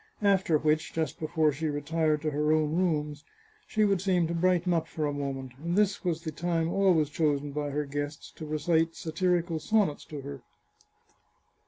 After 0.23 0.57
which, 0.57 0.93
just 0.93 1.19
before 1.19 1.51
she 1.51 1.67
retired 1.67 2.23
to 2.23 2.31
her 2.31 2.51
own 2.51 2.75
rooms, 2.75 3.23
she 3.67 3.85
would 3.85 4.01
seem 4.01 4.25
to 4.25 4.33
brighten 4.33 4.73
up 4.73 4.87
for 4.87 5.05
a 5.05 5.13
moment, 5.13 5.51
and 5.63 5.77
this 5.77 6.03
was 6.03 6.23
the 6.23 6.31
time 6.31 6.69
always 6.69 7.07
chosen 7.11 7.51
by 7.51 7.69
her 7.69 7.85
guests 7.85 8.31
to 8.37 8.47
recite 8.47 8.95
satirical 8.95 9.59
sonnets 9.59 10.03
to 10.05 10.21
her. 10.21 10.41